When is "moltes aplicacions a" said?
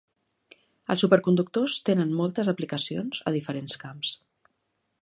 2.23-3.35